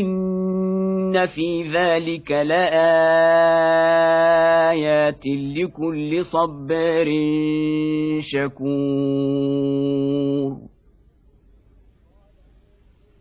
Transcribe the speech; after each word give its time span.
إن 0.00 1.26
في 1.26 1.62
ذلك 1.62 2.30
لآيات 2.30 2.74
لكل 5.26 6.24
صبار 6.24 7.06
شكور 8.20 9.84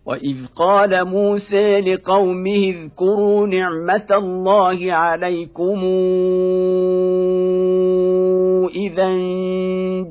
وإذ 0.05 0.45
قال 0.55 1.05
موسى 1.07 1.81
لقومه 1.81 2.69
اذكروا 2.69 3.47
نعمة 3.47 4.07
الله 4.11 4.93
عليكم 4.93 5.79
إذا 8.67 9.09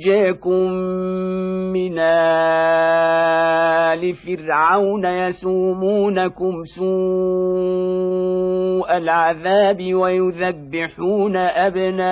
جاكم 0.06 0.72
من 1.72 1.98
آل 1.98 4.14
فرعون 4.14 5.04
يسومونكم 5.04 6.64
سوء 6.64 6.92
العذاب 8.96 9.94
ويذبحون 9.94 11.36
أبناءكم 11.36 12.02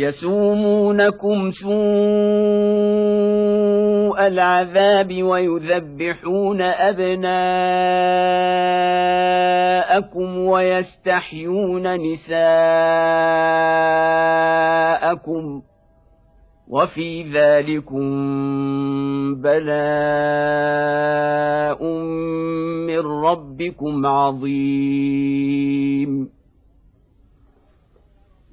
يسومونكم 0.00 1.50
سوء 1.50 1.70
العذاب 4.26 5.22
ويذبحون 5.22 6.60
أبناءكم 6.60 7.18
ويستحيون 10.38 11.96
نساءكم 11.96 12.50
وفي 16.68 17.22
ذلكم 17.22 18.04
بلاء 19.34 20.80
من 22.86 22.98
ربكم 22.98 24.06
عظيم 24.06 25.60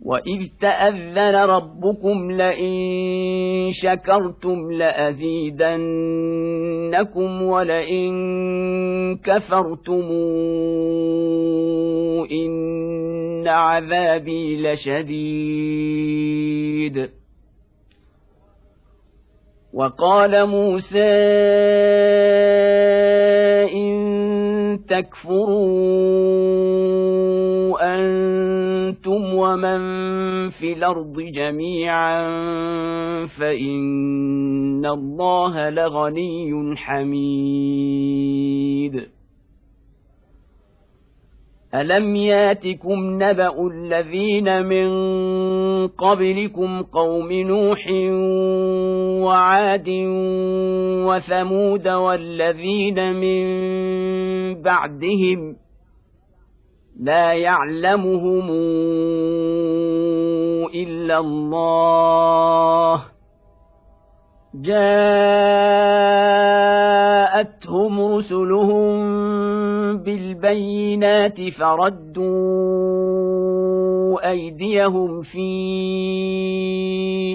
واذ 0.07 0.47
تاذن 0.61 1.35
ربكم 1.35 2.31
لئن 2.31 3.71
شكرتم 3.71 4.71
لازيدنكم 4.71 5.81
ولئن 7.41 8.13
كفرتم 9.17 10.11
ان 12.31 13.47
عذابي 13.47 14.61
لشديد 14.61 15.77
وقال 19.77 20.33
موسى 20.45 21.13
إن 23.77 24.79
تكفروا 24.89 25.57
أنتم 27.95 29.33
ومن 29.33 29.79
في 30.49 30.73
الأرض 30.73 31.19
جميعا 31.19 32.25
فإن 33.25 34.85
الله 34.85 35.69
لغني 35.69 36.75
حميد. 36.77 37.97
الم 41.81 42.15
ياتكم 42.15 43.23
نبا 43.23 43.67
الذين 43.67 44.65
من 44.65 44.87
قبلكم 45.87 46.81
قوم 46.81 47.31
نوح 47.31 47.87
وعاد 49.25 49.89
وثمود 51.07 51.87
والذين 51.87 53.13
من 53.13 53.45
بعدهم 54.61 55.55
لا 56.99 57.33
يعلمهم 57.33 58.51
الا 60.75 61.19
الله 61.19 63.03
جاءتهم 64.55 64.97
رسلهم 68.01 69.46
بالبينات 70.37 71.49
فردوا 71.49 72.97
أيديهم 74.29 75.21
في 75.21 75.49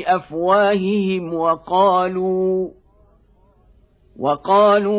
أفواههم 0.07 1.35
وقالوا 1.35 2.69
وقالوا 4.19 4.93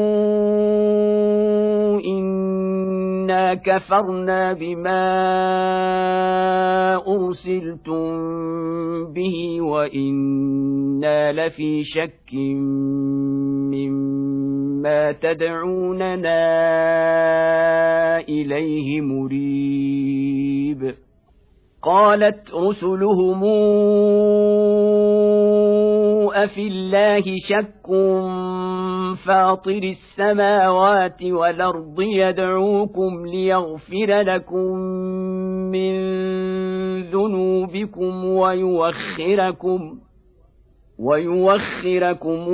انا 3.24 3.54
كفرنا 3.54 4.54
بما 4.54 5.04
ارسلتم 7.08 8.04
به 9.14 9.62
وأنا 9.62 11.32
لفي 11.32 11.84
شك 11.84 12.34
مما 13.72 15.12
تدعوننا 15.12 16.44
اليه 18.20 19.02
مريب 19.02 20.96
قالت 21.84 22.54
رسلهم 22.56 23.44
أفي 26.34 26.68
الله 26.68 27.24
شك 27.50 27.88
فاطر 29.26 29.84
السماوات 29.84 31.24
والأرض 31.24 32.02
يدعوكم 32.02 33.26
ليغفر 33.26 34.22
لكم 34.22 34.78
من 35.72 35.94
ذنوبكم 37.04 38.26
ويوخركم 38.26 40.00
ويوخركم 41.00 42.48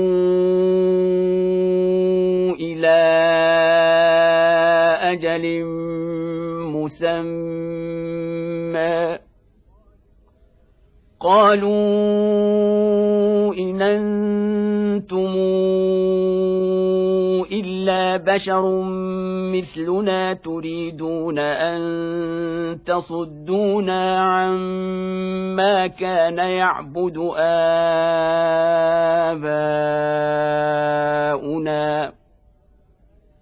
إلى 2.60 3.00
أجل 5.02 5.64
مسمى. 6.90 8.50
قالوا 11.20 11.70
إن 13.54 13.82
أنتم 13.82 15.34
إلا 17.52 18.18
بشر 18.18 18.82
مثلنا 19.54 20.34
تريدون 20.34 21.40
أن 21.40 21.80
تصدونا 22.86 24.20
عما 24.20 25.88
كان 25.88 26.38
يعبد 26.38 27.18
آباؤنا. 29.30 29.50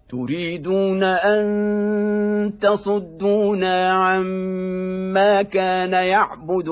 تريدون 0.10 1.04
أن 1.04 2.54
تصدونا 2.62 3.92
عما 3.92 5.42
كان 5.42 5.94
يعبد 5.94 6.70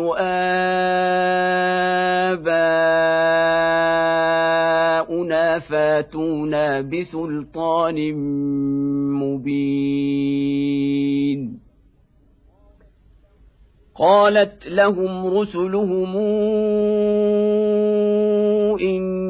آباؤنا 5.16 5.60
فاتونا 5.60 6.82
بسلطان 6.82 8.14
مبين. 9.20 10.56
قالت 13.96 14.68
لهم 14.68 15.28
رسلهم 15.38 16.18
إن 18.82 19.25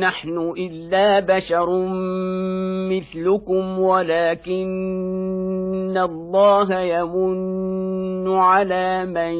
نحن 0.00 0.52
إلا 0.58 1.20
بشر 1.20 1.68
مثلكم 2.90 3.78
ولكن 3.78 4.70
الله 5.96 6.80
يمن 6.80 8.28
على 8.28 9.06
من 9.06 9.34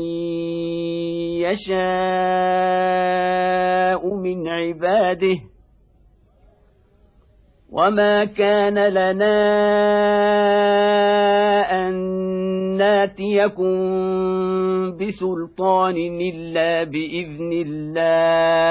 يشاء 1.40 1.74
من 4.14 4.48
عباده. 4.48 5.36
وما 7.72 8.24
كان 8.24 8.78
لنا 8.78 9.40
أن 11.88 11.94
ناتيكم 12.76 13.76
بسلطان 14.96 15.96
إلا 16.20 16.84
بإذن 16.84 17.52
الله. 17.66 18.70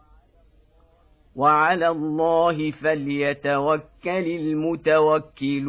وعلى 1.35 1.87
الله 1.89 2.71
فليتوكل 2.71 3.81
المتوكلون. 4.05 5.61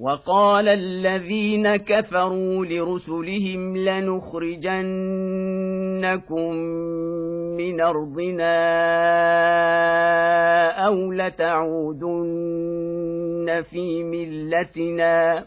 وقال 0.00 0.68
الذين 0.68 1.76
كفروا 1.76 2.66
لرسلهم 2.66 3.76
لنخرجنكم 3.76 4.72
من 7.56 7.80
أرضنا 7.80 8.58
أو 10.86 11.12
لتعودن 11.12 12.42
في 13.70 14.04
ملتنا. 14.04 15.46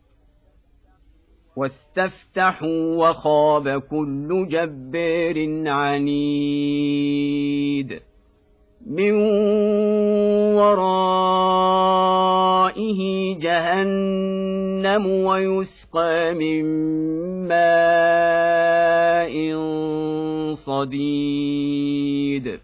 واستفتحوا 1.57 3.09
وخاب 3.09 3.81
كل 3.81 4.47
جبار 4.49 5.69
عنيد. 5.69 7.11
من 8.87 9.11
ورائه 10.55 10.91
جهنم 13.39 15.07
ويسقى 15.07 16.33
من 16.33 16.65
ماء 17.47 19.31
صديد. 20.55 22.59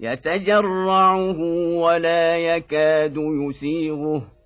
يتجرعه 0.00 1.40
ولا 1.74 2.38
يكاد 2.38 3.16
يسيغه. 3.16 4.37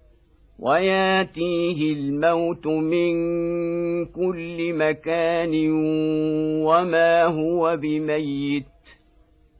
وياتيه 0.62 1.92
الموت 1.92 2.66
من 2.66 3.14
كل 4.06 4.74
مكان 4.74 5.70
وما 6.62 7.24
هو 7.24 7.76
بميت 7.76 8.64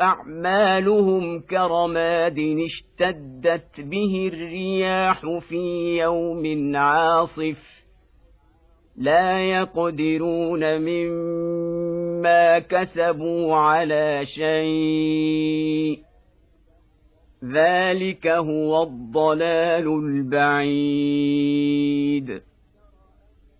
اعمالهم 0.00 1.40
كرماد 1.40 2.38
اشتدت 2.38 3.80
به 3.80 4.30
الرياح 4.32 5.38
في 5.38 5.96
يوم 5.98 6.76
عاصف 6.76 7.78
لا 8.96 9.40
يقدرون 9.40 10.78
مما 10.80 12.58
كسبوا 12.58 13.54
على 13.56 14.22
شيء 14.24 15.98
ذلك 17.44 18.26
هو 18.26 18.82
الضلال 18.82 19.88
البعيد 20.04 21.28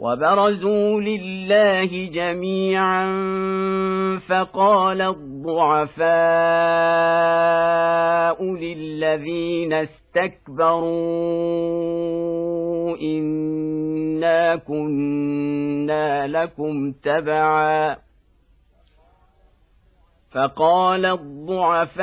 وبرزوا 0.00 1.00
لله 1.00 2.10
جميعا 2.12 3.06
فقال 4.28 5.02
الضعفاء 5.02 6.00
للذين 8.44 9.72
استكبروا 9.72 10.80
إنا 13.02 14.56
كنا 14.56 16.26
لكم 16.26 16.92
تبعا 16.92 17.96
فقال 20.32 21.06
الضعفاء 21.06 22.00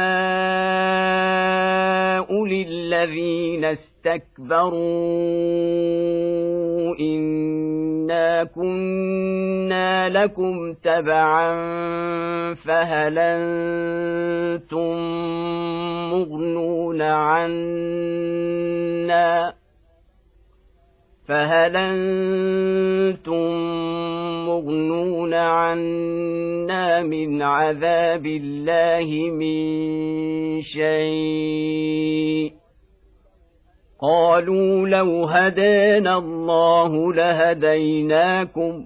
للذين 2.45 3.65
استكبروا 3.65 4.77
إنا 6.99 8.43
كنا 8.43 10.09
لكم 10.09 10.73
تبعا 10.73 11.53
فهل 12.53 13.19
أنتم 13.19 14.97
مغنون 16.11 17.01
عنا 17.01 18.37
فهل 21.27 21.77
أنتم 21.77 23.47
مغنون 24.45 25.33
عنا 25.33 27.03
من 27.03 27.41
عذاب 27.41 28.25
الله 28.25 29.31
من 29.31 30.61
شيء؟ 30.61 32.53
قالوا 34.01 34.87
لو 34.87 35.25
هدانا 35.25 36.17
الله 36.17 37.13
لهديناكم 37.13 38.85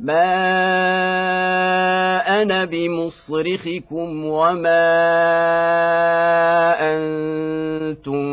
ما 0.00 0.22
أنا 2.42 2.64
بمصرخكم 2.64 4.24
وما 4.24 4.86
أنتم 6.80 8.24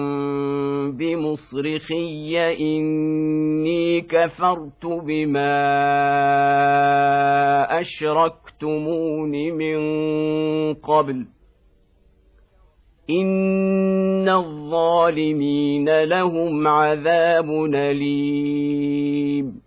بمصرخي 0.92 2.40
اني 2.60 4.02
كفرت 4.02 4.86
بما 4.86 5.58
اشركتمون 7.80 9.32
من 9.32 9.78
قبل 10.74 11.26
ان 13.10 14.30
الظالمين 14.30 16.04
لهم 16.04 16.68
عذاب 16.68 17.52
اليم 17.76 19.67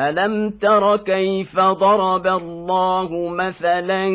الم 0.00 0.50
تر 0.50 0.96
كيف 0.96 1.60
ضرب 1.60 2.26
الله 2.26 3.28
مثلا 3.28 4.06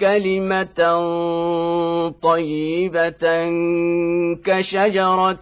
كلمه 0.00 0.80
طيبه 2.22 3.24
كشجره 4.44 5.40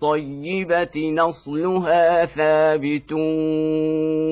طيبه 0.00 1.10
نصلها 1.10 2.24
ثابت 2.26 3.12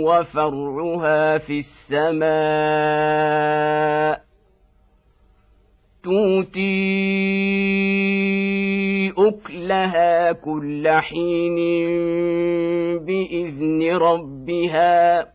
وفرعها 0.05 1.39
في 1.39 1.59
السماء 1.59 2.29
تؤتي 6.05 7.78
أكلها 9.29 10.33
كل 10.33 10.89
حين 10.89 11.57
بإذن 12.99 13.97
ربها 13.97 15.29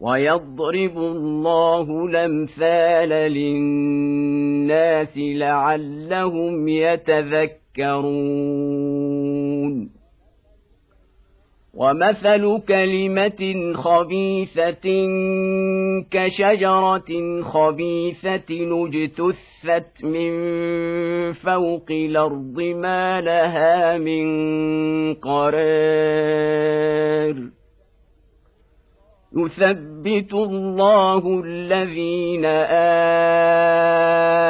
ويضرب 0.00 0.98
الله 0.98 2.06
الأمثال 2.06 3.08
للناس 3.32 5.12
لعلهم 5.16 6.68
يتذكرون 6.68 7.60
ومثل 11.80 12.60
كلمة 12.68 13.72
خبيثة 13.74 14.86
كشجرة 16.10 17.42
خبيثة 17.42 18.50
اجتثت 18.50 20.04
من 20.04 20.32
فوق 21.32 21.90
الأرض 21.90 22.60
ما 22.60 23.20
لها 23.20 23.98
من 23.98 24.24
قرار. 25.14 26.60
يثبت 29.36 30.34
الله 30.34 31.42
الذين 31.44 32.44
امنوا 32.44 33.59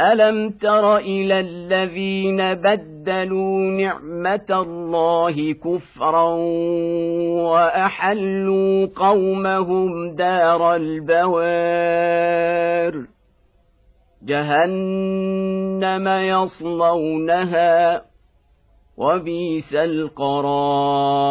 الم 0.00 0.50
تر 0.50 0.96
إلى 0.96 1.40
الذين 1.40 2.54
بدلوا 2.54 3.60
نعمه 3.70 4.46
الله 4.50 5.52
كفرا 5.52 6.34
واحلوا 7.52 8.86
قومهم 8.96 10.14
دار 10.14 10.76
البوار 10.76 12.10
جهنم 14.22 16.08
يصلونها 16.08 18.02
وبئس 18.96 19.74
القرار 19.74 21.30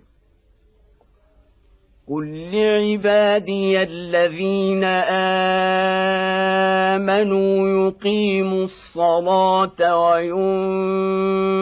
قل 2.11 2.51
لعبادي 2.51 3.83
الذين 3.83 4.83
امنوا 6.83 7.87
يقيموا 7.87 8.63
الصلاه 8.63 10.09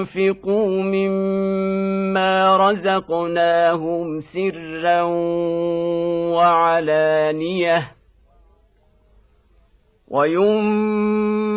وينفقوا 0.10 0.82
مما 0.82 2.58
رزقناهم 2.58 4.20
سرا 4.22 5.02
وعلانيه 6.34 7.92
وينفقوا 10.08 11.49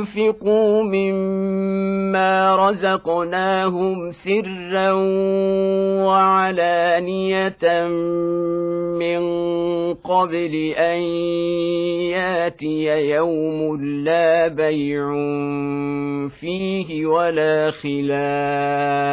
مما 0.82 2.56
رزقناهم 2.56 4.10
سرا 4.10 4.92
وعلانية 6.06 7.86
من 8.98 9.22
قبل 9.94 10.54
أن 10.76 11.00
ياتي 12.10 12.84
يوم 13.10 13.82
لا 14.04 14.48
بيع 14.48 15.12
فيه 16.40 17.06
ولا 17.06 17.70
خلال. 17.70 19.12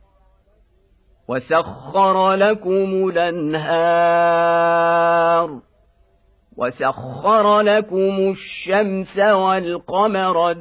وسخر 1.27 2.33
لكم 2.33 3.09
الأنهار 3.09 4.41
وسخر 6.57 7.61
لكم 7.61 8.31
الشمس 8.31 9.19
والقمر 9.19 10.53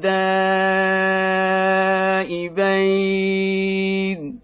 دائبين 2.71 4.41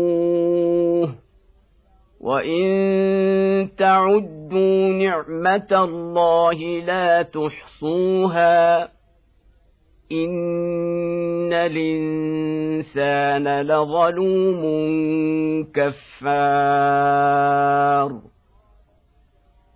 وإن 2.22 3.70
تعدوا 3.78 4.94
نعمة 4.94 5.68
الله 5.72 6.54
لا 6.86 7.22
تحصوها 7.22 8.84
إن 10.12 11.54
الإنسان 11.54 12.82
لظلوم 13.62 14.64
كفار 15.74 17.06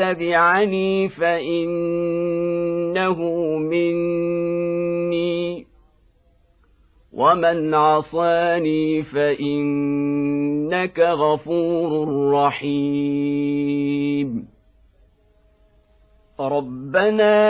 تبعني 0.00 1.08
فإنه 1.08 3.18
مني. 3.56 5.66
ومن 7.12 7.74
عصاني 7.74 9.02
فإنك 9.02 11.00
غفور 11.00 12.30
رحيم. 12.32 14.48
ربنا 16.40 17.40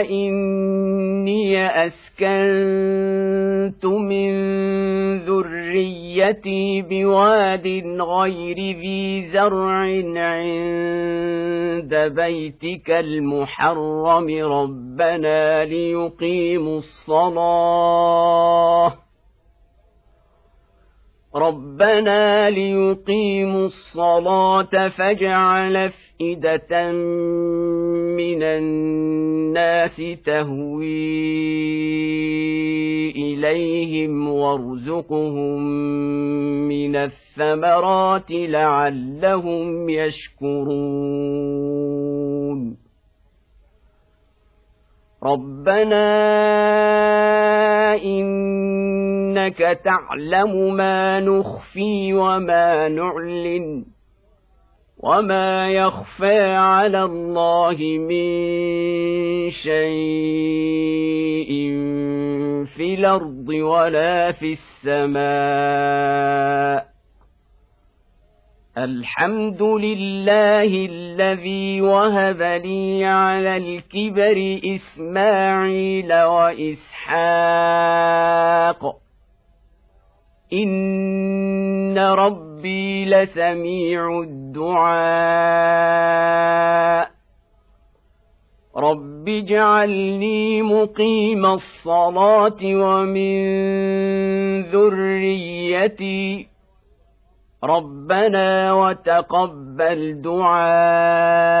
إني 0.00 1.86
أسكنت 1.86 3.86
من 3.86 4.30
ذريتي 5.18 5.59
بواد 6.82 7.66
غير 8.00 8.56
ذي 8.56 9.30
زرع 9.32 9.70
عند 10.16 11.94
بيتك 11.94 12.90
المحرم 12.90 14.28
ربنا 14.52 15.64
ليقيموا 15.64 16.78
الصلاة 16.78 18.30
ربنا 21.34 22.50
ليقيموا 22.50 23.66
الصلاة 23.66 24.88
فاجعل 24.88 25.90
أفئدة 26.20 26.92
من 28.12 28.42
الناس 28.42 29.96
تهوي 30.24 31.10
إليهم 33.10 34.28
وارزقهم 34.28 35.62
من 36.68 36.96
الثمرات 36.96 38.30
لعلهم 38.30 39.88
يشكرون. 39.88 40.90
ربنا 45.22 46.04
إنك 47.94 49.58
تعلم 49.84 50.74
ما 50.76 51.20
نخفي 51.20 52.14
وما 52.14 52.88
نعلن. 52.88 53.84
وما 55.02 55.70
يخفى 55.70 56.40
على 56.54 57.02
الله 57.02 57.76
من 57.98 58.30
شيء 59.50 61.50
في 62.76 62.94
الأرض 62.94 63.48
ولا 63.48 64.32
في 64.32 64.52
السماء 64.84 66.90
الحمد 68.78 69.62
لله 69.62 70.86
الذي 70.90 71.80
وهب 71.80 72.42
لي 72.42 73.04
على 73.04 73.56
الكبر 73.56 74.60
اسماعيل 74.64 76.12
واسحاق 76.22 77.20
ان 80.52 81.98
ربي 82.60 83.04
لسميع 83.04 84.20
الدعاء. 84.20 85.00
رب 88.76 89.28
اجعلني 89.28 90.62
مقيم 90.62 91.46
الصلاة 91.46 92.58
ومن 92.64 93.42
ذريتي. 94.62 96.46
ربنا 97.64 98.72
وتقبل 98.72 100.22
دعاء. 100.22 101.60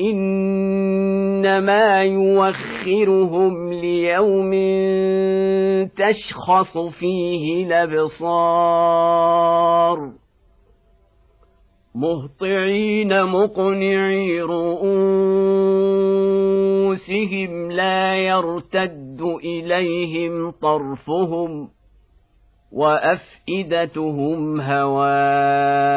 إنما 0.00 2.02
يوخرهم 2.02 3.72
ليوم 3.72 4.50
تشخص 5.86 6.78
فيه 6.78 7.66
الأبصار. 7.66 9.06
مهطعين 11.94 13.24
مقنعي 13.24 14.40
رؤوسهم 14.40 14.90
لا 17.70 18.16
يرتد 18.16 19.20
إليهم 19.44 20.50
طرفهم 20.50 21.68
وأفئدتهم 22.72 24.60
هواء. 24.60 25.96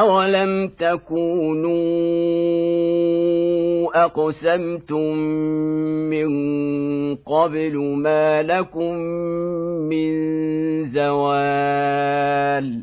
أولم 0.00 0.68
تكونوا 0.68 1.76
أقسمتم 4.04 5.16
من 6.10 6.28
قبل 7.14 7.78
ما 7.78 8.42
لكم 8.42 8.94
من 9.88 10.12
زوال 10.92 12.82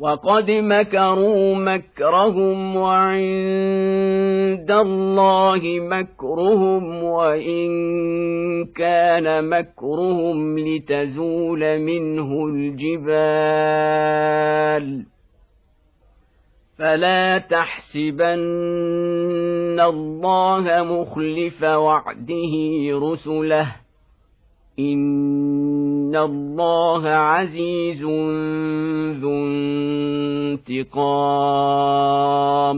وقد 0.00 0.50
مكروا 0.50 1.54
مكرهم 1.54 2.76
وعند 2.76 4.70
الله 4.70 5.60
مكرهم 5.80 7.04
وان 7.04 7.70
كان 8.64 9.48
مكرهم 9.48 10.58
لتزول 10.58 11.78
منه 11.78 12.46
الجبال 12.46 13.90
فلا 16.78 17.38
تحسبن 17.38 18.40
الله 19.80 20.82
مخلف 20.82 21.62
وعده 21.62 22.52
رسله 22.92 23.76
ان 26.10 26.16
الله 26.16 27.08
عزيز 27.08 28.02
ذو 29.20 29.46
انتقام. 30.66 32.76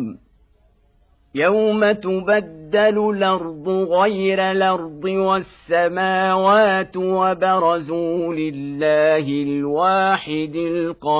يوم 1.34 1.92
تبدل 1.92 3.10
الأرض 3.10 3.68
غير 3.68 4.50
الأرض 4.50 5.04
والسماوات 5.04 6.96
وبرزوا 6.96 8.34
لله 8.34 9.42
الواحد 9.42 10.56
القهار. 10.56 11.12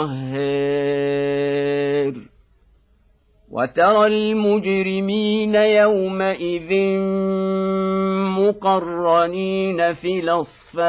وترى 3.52 4.06
المجرمين 4.06 5.54
يومئذ 5.54 6.98
مقرنين 8.40 9.94
في 9.94 10.20
الأصفاد. 10.20 10.82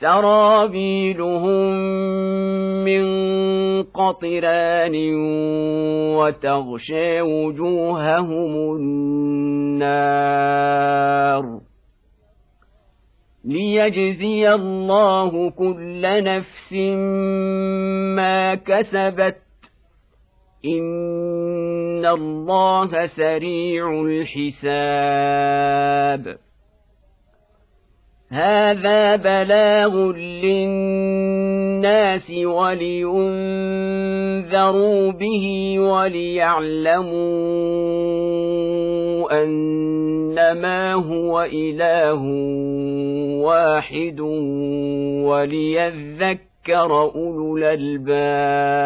سرابيلهم 0.00 1.72
من 2.84 3.04
قطران 3.82 5.14
وتغشى 6.16 7.20
وجوههم 7.20 8.76
النار. 8.76 10.08
ليجزي 13.48 14.54
الله 14.54 15.50
كل 15.50 16.02
نفس 16.24 16.72
ما 18.16 18.54
كسبت 18.54 19.36
ان 20.64 22.06
الله 22.06 23.06
سريع 23.06 24.02
الحساب 24.06 25.28
هذا 28.30 29.16
بلاغ 29.16 30.12
للناس 30.42 31.50
ولينذروا 32.44 33.12
به 35.12 35.76
وليعلموا 35.78 37.08
إنما 40.38 40.94
هو 40.94 41.42
إله 41.42 42.22
واحد 43.42 44.20
وليذكر 45.24 46.90
أولو 47.02 47.56
الألباب. 47.56 48.78